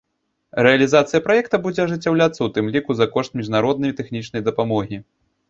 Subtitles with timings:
[0.67, 4.97] Рэалізацыя праекта будзе ажыццяўляцца ў тым ліку за кошт міжнароднай тэхнічнай дапамогі.